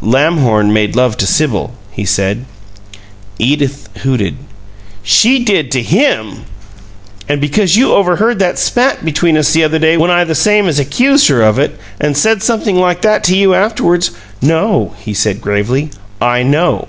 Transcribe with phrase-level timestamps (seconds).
[0.00, 2.46] "Lamhorn made love to Sibyl," he said.
[3.38, 4.36] Edith hooted.
[5.02, 6.46] "SHE did to HIM!
[7.28, 10.66] And because you overheard that spat between us the other day when I the same
[10.66, 14.08] as accused her of it, and said something like that to you afterward"
[14.40, 15.90] "No," he said, gravely.
[16.22, 16.88] "I KNOW."